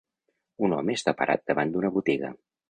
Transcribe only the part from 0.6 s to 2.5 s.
Un home està parat davant d'una botiga.